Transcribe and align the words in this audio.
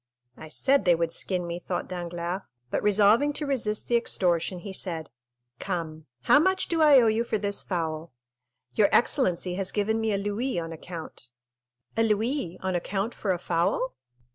"I 0.35 0.47
said 0.49 0.83
they 0.85 0.95
would 0.95 1.11
skin 1.11 1.45
me," 1.45 1.59
thought 1.59 1.87
Danglars; 1.87 2.41
but 2.71 2.81
resolving 2.81 3.33
to 3.33 3.45
resist 3.45 3.87
the 3.87 3.95
extortion, 3.97 4.57
he 4.61 4.73
said, 4.73 5.11
"Come, 5.59 6.07
how 6.23 6.39
much 6.39 6.65
do 6.67 6.81
I 6.81 6.99
owe 6.99 7.05
you 7.05 7.23
for 7.23 7.37
this 7.37 7.61
fowl?" 7.61 8.11
"Your 8.73 8.89
excellency 8.91 9.53
has 9.53 9.71
given 9.71 10.01
me 10.01 10.11
a 10.11 10.17
louis 10.17 10.57
on 10.59 10.71
account." 10.73 11.29
"A 11.95 12.01
louis 12.01 12.57
on 12.61 12.73
account 12.73 13.13
for 13.13 13.31
a 13.31 13.37
fowl?" 13.37 13.93